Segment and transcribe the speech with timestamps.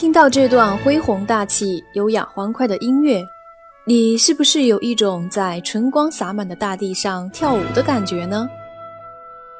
[0.00, 3.22] 听到这段恢宏大气、优雅欢快的音乐，
[3.84, 8.48] 你是不是有一种在春光洒满的大地上跳舞的感觉呢？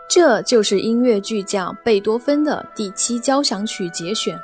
[0.09, 4.41] 这就是音乐巨匠贝多芬的第七交响曲节选，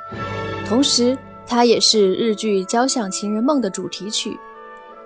[0.67, 4.37] 同时它也是日剧《交响情人梦》的主题曲。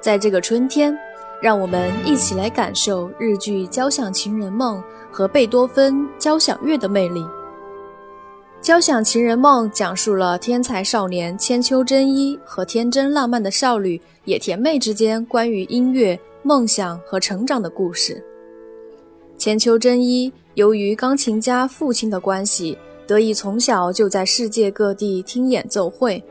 [0.01, 0.93] 在这个春天，
[1.41, 4.77] 让我们一起来感受日剧《交响情人梦》
[5.09, 7.21] 和贝多芬交响乐的魅力。
[8.61, 18.23] 《交响情人梦》讲述了天才少年千秋真一和天真浪漫的少女野田妹之间关于音乐、梦想和成长的故事。
[19.35, 26.23] 千秋真一由于钢琴家父亲的关系，得以从小就在世界各地听演奏会，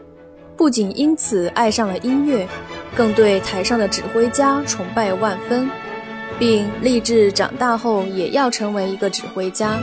[0.56, 2.46] 不仅因此爱上了音乐，
[2.94, 5.68] 更对台上的指挥家崇拜万分，
[6.38, 9.82] 并立志长大后也要成为一个指挥家。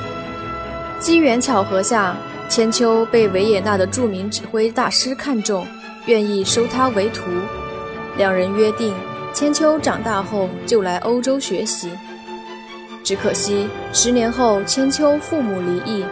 [0.98, 2.16] 机缘巧合下。
[2.50, 5.68] 千秋被维也纳的著名指挥大师看中，
[6.06, 7.24] 愿意收他为徒。
[8.18, 8.96] 两人约定，
[9.34, 11.92] 千秋长大后就来欧洲学习。
[13.04, 16.04] 只可惜，十年后千秋父母离异，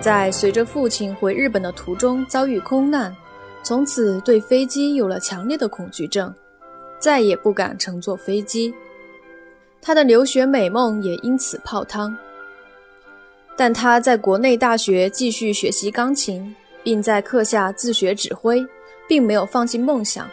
[0.00, 3.14] 在随着父亲回日本的途中遭遇空难，
[3.62, 6.32] 从此对飞机有了强烈的恐惧症，
[6.98, 8.72] 再也不敢乘坐飞机。
[9.80, 12.16] 他的留学美梦也因此泡汤。
[13.58, 16.54] 但他在国内大学继续学习钢琴，
[16.84, 18.64] 并在课下自学指挥，
[19.08, 20.30] 并没有放弃梦想。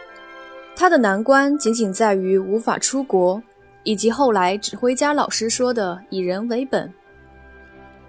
[0.75, 3.41] 他的难关仅仅在于无法出国，
[3.81, 6.93] 以及后来指挥家老师说的以人为本。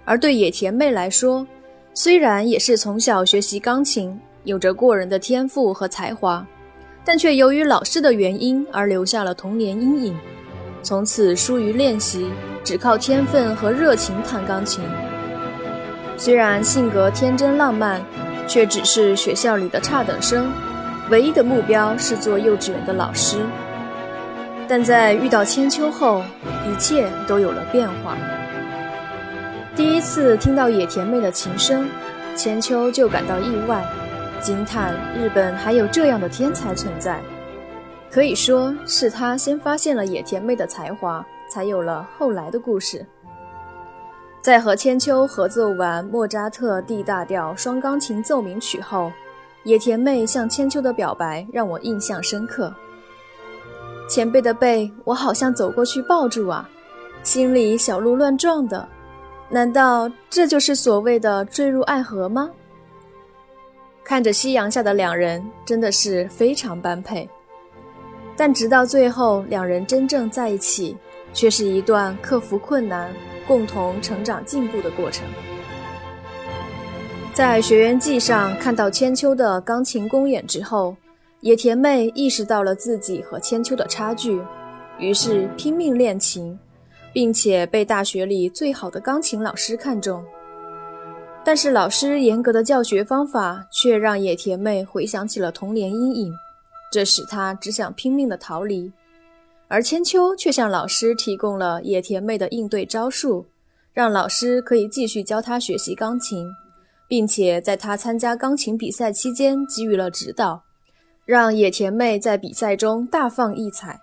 [0.05, 1.47] 而对野田妹来说，
[1.95, 6.45] 虽然也是从小学习钢琴，有着过人的天赋和才华，
[7.03, 10.15] 但却由于老师的原因而留下了童年阴影，
[10.83, 12.29] 从此疏于练习，
[12.63, 14.83] 只靠天分和热情弹钢琴。
[16.17, 18.01] 虽然性格天真浪漫，
[18.47, 20.51] 却只是学校里的差等生，
[21.11, 23.37] 唯一的目标是做幼稚园的老师。
[24.67, 26.23] 但在遇到千秋后，
[26.65, 28.17] 一切都有了变化。
[29.75, 31.87] 第一次听到野田妹的琴声，
[32.35, 33.85] 千秋就感到意外，
[34.41, 37.21] 惊叹日本还有这样的天才存在。
[38.09, 43.05] 可以说是他先发现了野田妹的才华，才有了后来的故事。
[44.41, 49.11] 在和千秋合奏完莫扎特 D 大调双钢琴奏鸣曲后，
[49.63, 52.73] 野田妹向千秋的表白让我印象深刻。
[54.09, 56.69] 前辈的背，我好像走过去抱住啊，
[57.23, 58.87] 心里小鹿乱撞的。
[59.49, 62.49] 难道这就是所谓的坠入爱河吗？
[64.05, 67.29] 看着夕阳下的两人，真的是非常般配。
[68.37, 70.95] 但直到最后，两人真正在一起，
[71.33, 73.11] 却是一段克服困难。
[73.47, 75.25] 共同成长进步的过程。
[77.33, 80.95] 在学员季上看到千秋的钢琴公演之后，
[81.41, 84.41] 野田妹意识到了自己和千秋的差距，
[84.97, 86.57] 于是拼命练琴，
[87.13, 90.23] 并且被大学里最好的钢琴老师看中。
[91.45, 96.33] 但是老师严格的教学方法却让野田妹回想起了童年阴影，
[96.91, 98.91] 这使她只想拼命的逃离。
[99.69, 103.45] 而千秋却向老师提供了野田妹的应对招数，
[103.93, 106.47] 让老师可以继续教她学习钢琴，
[107.07, 110.63] 并且在她参加钢琴比赛期间给予了指导，
[111.25, 113.99] 让野田妹在比赛中大放异彩。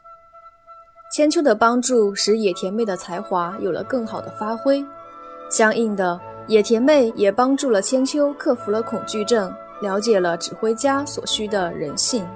[1.11, 4.84] 千秋的帮助使野田妹的才华有了更好的发挥，
[5.49, 9.50] 相应的，野田妹也帮助了千秋克服了恐惧症，
[9.81, 12.26] 了解了指挥家所需的人性。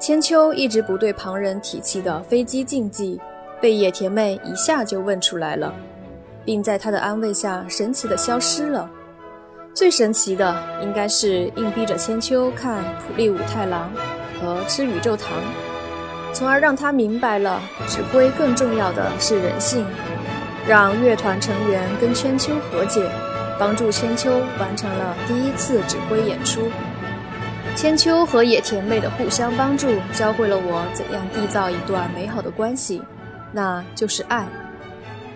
[0.00, 3.20] 千秋一直不对旁人提起的飞机禁忌，
[3.60, 5.74] 被野田妹一下就问出来了，
[6.44, 8.88] 并在她的安慰下神奇的消失了。
[9.74, 13.90] 最神奇的应该是硬逼着千秋看普利武太郎
[14.40, 15.28] 和吃宇宙糖，
[16.32, 19.84] 从而让他明白了指挥更重要的是人性，
[20.66, 23.02] 让乐团成员跟千秋和解，
[23.58, 24.30] 帮助千秋
[24.60, 26.62] 完成了第一次指挥演出。
[27.78, 33.00] 千秋和野田妹的互相帮助，教会了我怎样缔造一段美好的关系，
[33.52, 34.48] 那就是爱。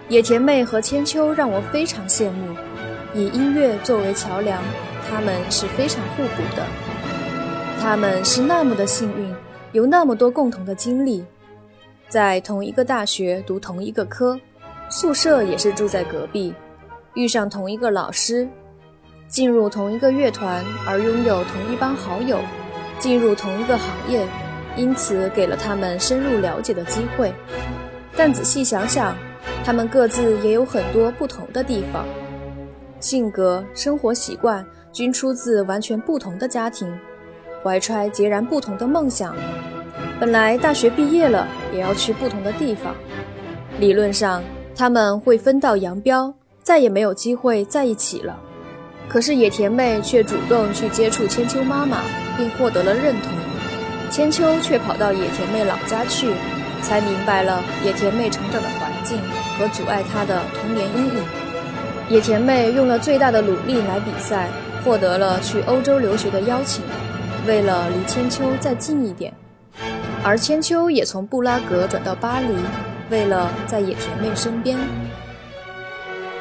[0.08, 2.52] 野田妹和千秋让我非常羡慕，
[3.14, 4.60] 以音乐作为桥梁，
[5.08, 6.66] 他们是非常互补的。
[7.80, 9.32] 他们是那么的幸运，
[9.70, 11.24] 有那么多共同的经历，
[12.08, 14.36] 在同一个大学读同一个科，
[14.90, 16.52] 宿舍也是住在隔壁，
[17.14, 18.48] 遇上同一个老师，
[19.32, 22.38] 进入同一个乐团而拥有同一帮好友，
[22.98, 24.28] 进入同一个行业，
[24.76, 27.32] 因此给了他们深入了解的机会。
[28.14, 29.16] 但仔细想想，
[29.64, 32.04] 他们各自也有很多不同的地方，
[33.00, 34.62] 性格、生活习惯
[34.92, 36.94] 均出自完全不同的家庭。
[37.62, 39.34] 怀揣截然不同的梦想，
[40.20, 42.94] 本来大学毕业了也要去不同的地方。
[43.78, 44.42] 理论上
[44.76, 48.38] 他们会分道扬镳，再也没有机会在一起了。
[49.12, 51.98] 可是野田妹却主动去接触千秋妈妈，
[52.36, 53.30] 并获得了认同。
[54.10, 56.32] 千秋却跑到野田妹老家去，
[56.80, 59.18] 才明白了野田妹成长的环境
[59.58, 61.24] 和阻碍她的童年阴影。
[62.08, 64.48] 野田妹用了最大的努力来比赛，
[64.82, 66.82] 获得了去欧洲留学的邀请。
[67.46, 69.32] 为了离千秋再近一点，
[70.24, 72.54] 而千秋也从布拉格转到巴黎，
[73.10, 74.78] 为了在野田妹身边。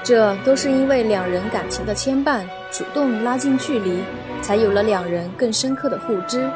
[0.04, 2.42] 这都是因为两人感情的牵绊，
[2.72, 4.02] 主动拉近距离，
[4.42, 6.50] 才有了两人更深刻的互知，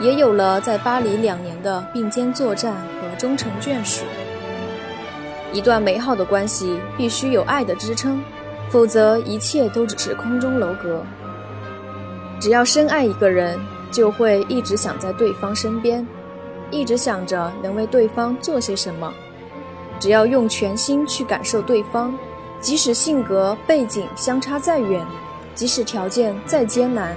[0.00, 4.04] 也有了在巴黎两年的并肩作战和终成眷属。
[5.52, 8.22] 一段美好的关系必须有爱的支撑，
[8.68, 11.02] 否则一切都只是空中楼阁。
[12.38, 13.58] 只要深爱一个人。
[13.88, 16.06] 就会一直想在对方身边，
[16.70, 19.10] 一直想着能为对方做些什么。
[20.00, 22.12] 只要用全心去感受对方，
[22.60, 25.06] 即使性格背景相差再远，
[25.56, 27.16] 即使条件再艰难，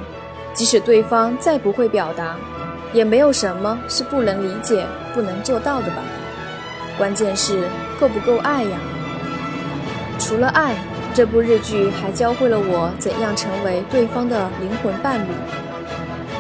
[0.54, 2.38] 即使对方再不会表达，
[2.94, 5.98] 也没有什么是不能理解、不能做到的吧？
[6.98, 7.68] 关键是
[8.00, 8.80] 够不够爱呀？
[10.18, 10.74] 除了爱，
[11.14, 15.32] 这部日剧还教会了我怎样成为对方的灵魂伴侣。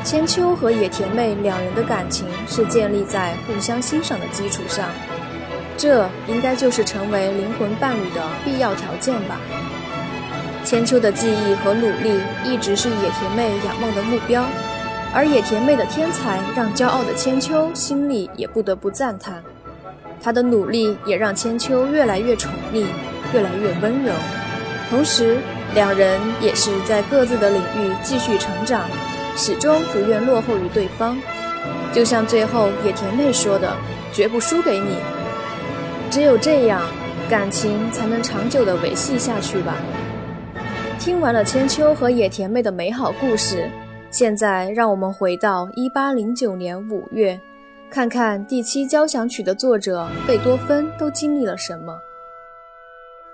[0.05, 4.87] 千秋和野田妹两人的感情是建立在互相欣赏的基础上，
[5.75, 9.35] 这应该就是成为灵魂伴侣的必要条件吧。
[10.69, 14.45] 千秋的记忆和努力一直是野田妹仰望的目标，
[15.11, 19.41] 而野田妹的天才让骄傲的千秋心里也不得不赞叹。
[20.21, 22.85] 她的努力也让千秋越来越宠溺，
[23.33, 24.13] 越来越温柔，
[24.91, 25.39] 同时
[25.73, 28.83] 两人也是在各自的领域继续成长。
[29.35, 31.17] 始终不愿落后于对方，
[31.91, 33.75] 就像最后野田妹说的
[34.13, 34.97] ：“绝不输给你。”
[36.11, 36.83] 只有这样，
[37.27, 39.73] 感情才能长久的维系下去吧。
[40.99, 43.71] 听完了千秋和野田妹的美好故事，
[44.11, 47.39] 现在让我们回到一八零九年五月，
[47.89, 51.97] 看看第七交响曲的作者贝多芬都经历了什么。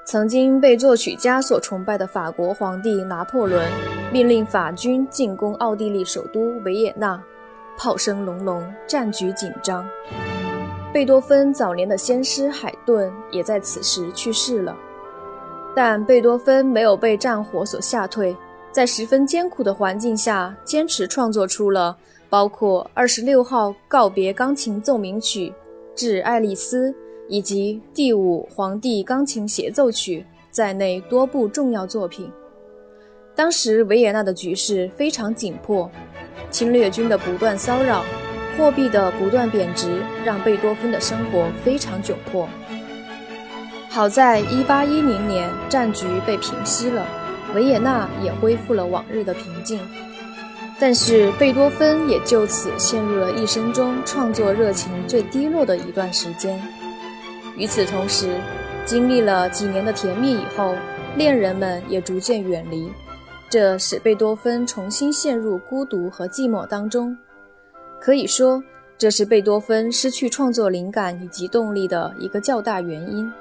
[0.05, 3.67] 曾经被作曲家所崇拜的法国皇帝拿破仑，
[4.13, 7.19] 命令法军进攻奥地利首都维也纳，
[7.79, 9.83] 炮声隆隆，战局紧张。
[10.93, 14.77] 贝多芬早年的先师海顿也在此时去世了，
[15.75, 18.35] 但贝多芬没有被战火所吓退，
[18.71, 21.97] 在十分艰苦的环境下，坚持创作出了
[22.29, 25.53] 包括二十六号告别钢琴奏鸣曲
[25.93, 26.95] 致爱丽丝。
[27.27, 32.31] 以及第五皇帝钢琴协奏曲在内多部重要作品。
[33.35, 35.89] 当时维也纳的局势非常紧迫，
[36.51, 38.05] 侵略军的不断骚扰，
[38.55, 42.47] 货币的不断贬值，让贝多芬的生活非常窘迫。
[43.95, 47.07] 好在1810年战局被平息了，
[47.55, 49.79] 维也纳也恢复了往日的平静。
[50.77, 56.61] 但是贝多芬也就此陷入了一生中创作热情最低落的一段时间。
[57.55, 58.37] 与此同时，
[58.85, 60.75] 经历了几年的甜蜜以后，
[61.15, 62.91] 恋人们也逐渐远离，
[63.49, 67.17] 这使贝多芬重新陷入孤独和寂寞当中。
[68.01, 68.61] 可以说，
[68.97, 73.31] 这是贝多芬失去创作灵感以及动力的一个较大原因。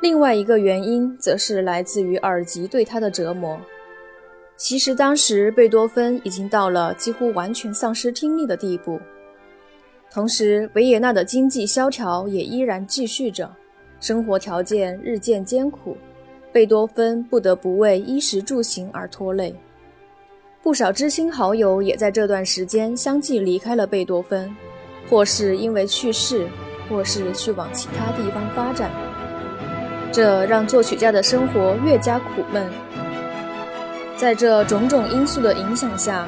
[0.00, 3.60] 另外一个原因，则是来自于耳疾对他的折磨。
[4.56, 8.98] 其实，当时贝多芬已经到了几乎完全丧失听力的地步。
[10.10, 13.50] 同时，维也纳的经济萧条也依然继续着，
[14.00, 15.96] 生活条件日渐艰苦，
[16.50, 19.54] 贝多芬不得不为衣食住行而拖累。
[20.62, 24.54] 不少知心好友也在这段时间相继离开了贝多芬，
[25.08, 26.46] 或是因为去世，
[26.88, 28.90] 或是去往其他地方发展。
[30.12, 32.68] 这让作曲家的生活越加苦闷。
[34.16, 36.26] 在这种种因素的影响下，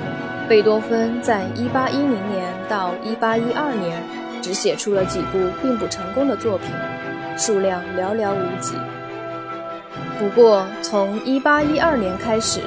[0.49, 2.53] 贝多芬在1810年。
[2.69, 4.03] 到一八一二年，
[4.41, 6.69] 只写出了几部并不成功的作品，
[7.37, 8.75] 数量寥寥无几。
[10.19, 12.61] 不过，从一八一二年开始，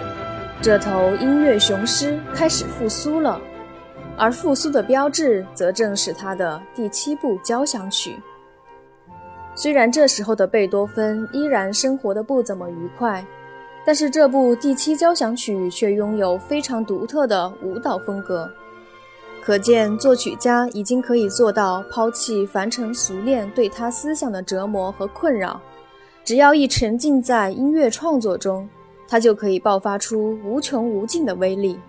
[0.61, 3.41] 这头音乐雄狮开始复苏了，
[4.15, 8.19] 而复苏的标志则正是他的第七部交响曲。
[9.55, 13.25] 虽然这时候的贝多芬依然生活的不怎么愉快，
[13.85, 18.51] 但是这部第七交响曲却拥有非常独特的舞蹈风格。
[19.41, 25.61] 可见，作曲家已经可以做到抛弃凡尘俗恋对他思想的折磨和困扰，
[26.23, 28.67] 只要一沉浸在音乐创作中。
[29.07, 31.79] 他就可以爆发出无穷无尽的威力。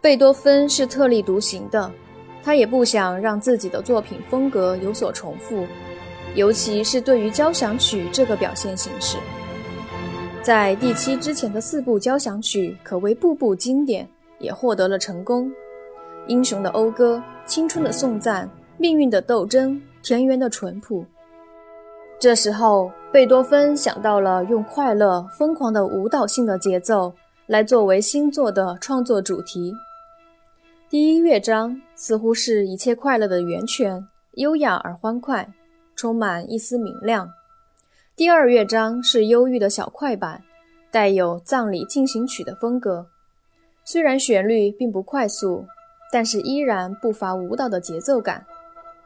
[0.00, 1.92] 贝多芬是特立独行的，
[2.42, 5.66] 他也不想让自己的作品风格有所重复，
[6.36, 9.16] 尤其是对于交响曲这个表现形式。
[10.42, 14.06] 在第七之前的四部交响曲可谓步步经典，
[14.38, 15.50] 也获得了成功。
[16.28, 21.04] 英雄的讴歌，青春的颂赞，命运的斗争，田园的淳朴。
[22.20, 27.12] 这时候，贝多芬想到了用快乐、疯狂的舞蹈性的节奏
[27.46, 29.72] 来作为新作的创作主题。
[30.88, 35.48] 第一乐章似乎是一切快乐的源泉，优雅而欢快，
[35.96, 37.32] 充满一丝明亮。
[38.14, 40.42] 第二乐章是忧郁的小快板，
[40.90, 43.06] 带有葬礼进行曲的风格。
[43.84, 45.66] 虽然旋律并不快速，
[46.12, 48.44] 但是依然不乏舞蹈的节奏感。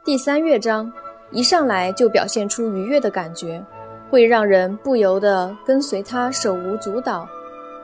[0.03, 0.91] 第三乐章。
[1.33, 3.63] 一上来就表现出愉悦的感觉，
[4.09, 7.25] 会让人不由得跟随他手舞足蹈，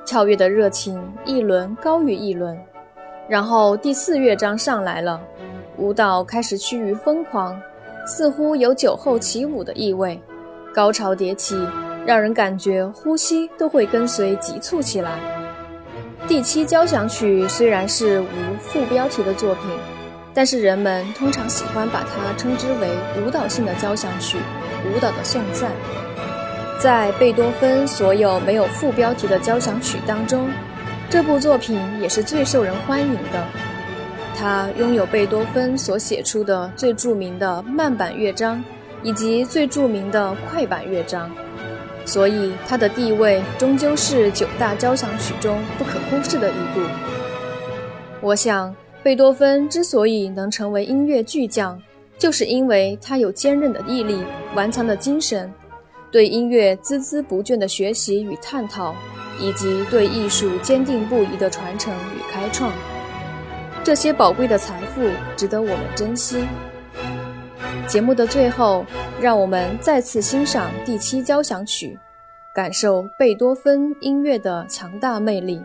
[0.05, 2.59] 跳跃的热情一轮高于一轮。
[3.29, 5.21] 然后第四乐章上来了，
[5.77, 7.57] 舞蹈开始趋于疯狂，
[8.07, 10.19] 似乎有酒后起舞的意味，
[10.73, 11.55] 高潮迭起，
[12.05, 15.19] 让人感觉呼吸都会跟随急促起来。
[16.27, 19.63] 第七交响曲虽然是无副标题的作品。
[20.33, 22.87] 但是人们通常喜欢把它称之为
[23.19, 24.37] 舞蹈性的交响曲，
[24.85, 25.71] 舞蹈的颂赞。
[26.79, 30.47] 在贝多芬所有没有副标题的交响曲当中，
[31.09, 33.43] 这部作品也是最受人欢迎的。
[34.37, 38.63] 他拥有贝多芬所写出的最著名的慢板乐章，
[39.01, 41.31] 以及最著名的快板乐章，
[42.05, 46.81] 所以他的地位终究是九大交响曲中不可忽视的一部。
[48.21, 48.75] 我想。
[49.03, 51.81] 贝多芬之所以能成为音乐巨匠，
[52.17, 54.21] 就是因为他有坚韧的毅力、
[54.53, 55.49] 顽强的精神，
[56.11, 58.93] 对音乐孜孜不倦的学习与探讨，
[59.39, 62.69] 以及对艺术坚定不移的传承与开创。
[63.87, 65.01] 这些宝贵的财富
[65.37, 66.45] 值得我们珍惜。
[67.87, 68.85] 节目的最后，
[69.21, 71.97] 让我们再次欣赏第七交响曲，
[72.53, 75.63] 感受贝多芬音乐的强大魅力。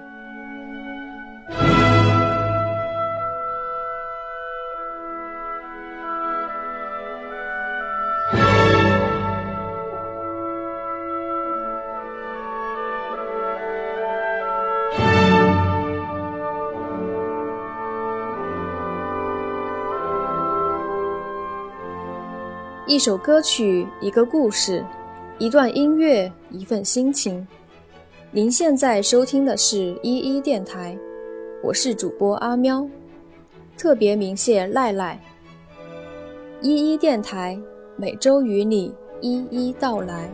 [22.92, 24.84] 一首歌曲，一个故事，
[25.38, 27.48] 一段音乐，一份心情。
[28.30, 30.94] 您现在收听的是一一电台，
[31.62, 32.86] 我是主播阿喵，
[33.78, 35.18] 特别鸣谢赖赖。
[36.60, 37.58] 一一电台
[37.96, 40.28] 每周与你一一道来。